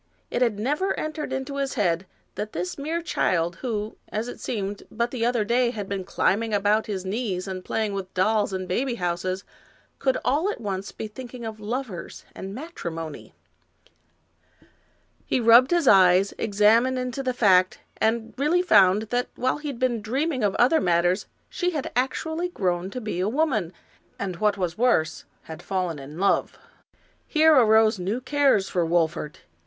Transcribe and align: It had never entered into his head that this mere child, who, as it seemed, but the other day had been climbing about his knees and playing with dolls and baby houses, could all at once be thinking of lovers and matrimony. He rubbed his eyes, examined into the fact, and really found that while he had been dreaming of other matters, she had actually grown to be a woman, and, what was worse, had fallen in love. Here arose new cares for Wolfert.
It 0.31 0.41
had 0.41 0.57
never 0.57 0.99
entered 0.99 1.31
into 1.31 1.57
his 1.57 1.75
head 1.75 2.07
that 2.33 2.53
this 2.53 2.75
mere 2.75 3.03
child, 3.03 3.57
who, 3.57 3.97
as 4.09 4.27
it 4.27 4.39
seemed, 4.39 4.81
but 4.89 5.11
the 5.11 5.23
other 5.23 5.43
day 5.43 5.69
had 5.69 5.87
been 5.87 6.03
climbing 6.05 6.55
about 6.55 6.87
his 6.87 7.05
knees 7.05 7.47
and 7.47 7.63
playing 7.63 7.93
with 7.93 8.11
dolls 8.15 8.51
and 8.51 8.67
baby 8.67 8.95
houses, 8.95 9.43
could 9.99 10.17
all 10.25 10.49
at 10.51 10.59
once 10.59 10.91
be 10.91 11.07
thinking 11.07 11.45
of 11.45 11.59
lovers 11.59 12.25
and 12.33 12.55
matrimony. 12.55 13.35
He 15.27 15.39
rubbed 15.39 15.69
his 15.69 15.87
eyes, 15.87 16.33
examined 16.39 16.97
into 16.97 17.21
the 17.21 17.31
fact, 17.31 17.77
and 17.97 18.33
really 18.39 18.63
found 18.63 19.03
that 19.11 19.27
while 19.35 19.59
he 19.59 19.67
had 19.67 19.77
been 19.77 20.01
dreaming 20.01 20.43
of 20.43 20.55
other 20.55 20.81
matters, 20.81 21.27
she 21.47 21.69
had 21.77 21.91
actually 21.95 22.49
grown 22.49 22.89
to 22.89 22.99
be 22.99 23.19
a 23.19 23.29
woman, 23.29 23.71
and, 24.17 24.37
what 24.37 24.57
was 24.57 24.79
worse, 24.79 25.25
had 25.43 25.61
fallen 25.61 25.99
in 25.99 26.17
love. 26.17 26.57
Here 27.27 27.53
arose 27.53 27.99
new 27.99 28.19
cares 28.19 28.67
for 28.67 28.83
Wolfert. 28.83 29.41